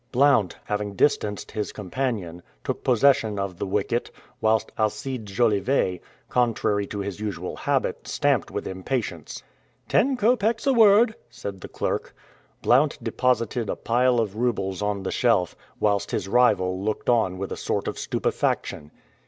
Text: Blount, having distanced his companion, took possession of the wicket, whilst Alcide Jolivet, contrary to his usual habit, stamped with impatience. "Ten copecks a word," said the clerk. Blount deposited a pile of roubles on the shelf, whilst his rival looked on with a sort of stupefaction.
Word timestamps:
Blount, 0.11 0.57
having 0.63 0.95
distanced 0.95 1.51
his 1.51 1.71
companion, 1.71 2.41
took 2.63 2.83
possession 2.83 3.37
of 3.37 3.59
the 3.59 3.67
wicket, 3.67 4.09
whilst 4.41 4.71
Alcide 4.75 5.27
Jolivet, 5.27 5.99
contrary 6.27 6.87
to 6.87 7.01
his 7.01 7.19
usual 7.19 7.55
habit, 7.55 8.07
stamped 8.07 8.49
with 8.49 8.65
impatience. 8.65 9.43
"Ten 9.87 10.17
copecks 10.17 10.65
a 10.65 10.73
word," 10.73 11.13
said 11.29 11.61
the 11.61 11.67
clerk. 11.67 12.15
Blount 12.63 12.97
deposited 13.03 13.69
a 13.69 13.75
pile 13.75 14.19
of 14.19 14.35
roubles 14.35 14.81
on 14.81 15.03
the 15.03 15.11
shelf, 15.11 15.55
whilst 15.79 16.09
his 16.09 16.27
rival 16.27 16.81
looked 16.83 17.07
on 17.07 17.37
with 17.37 17.51
a 17.51 17.55
sort 17.55 17.87
of 17.87 17.99
stupefaction. 17.99 18.89